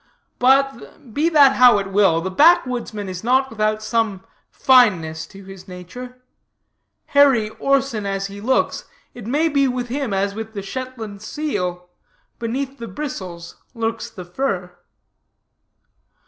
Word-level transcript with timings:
Be 1.13 1.29
that 1.29 1.57
how 1.57 1.77
it 1.77 1.91
will, 1.91 2.21
the 2.21 2.31
backwoodsman 2.31 3.07
is 3.07 3.23
not 3.23 3.51
without 3.51 3.83
some 3.83 4.23
fineness 4.49 5.27
to 5.27 5.43
his 5.45 5.67
nature. 5.67 6.19
Hairy 7.05 7.49
Orson 7.59 8.07
as 8.07 8.25
he 8.25 8.41
looks, 8.41 8.85
it 9.13 9.27
may 9.27 9.47
be 9.47 9.67
with 9.67 9.89
him 9.89 10.11
as 10.11 10.33
with 10.33 10.53
the 10.53 10.63
Shetland 10.63 11.21
seal 11.21 11.87
beneath 12.39 12.79
the 12.79 12.87
bristles 12.87 13.57
lurks 13.75 14.09
the 14.09 14.25
fur. 14.25 14.75